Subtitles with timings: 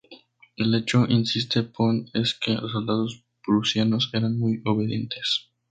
[0.57, 5.51] El hecho, insiste Pond, es que los soldados prusianos eran muy obedientes.